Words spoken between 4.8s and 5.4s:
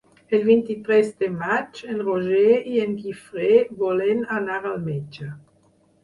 metge.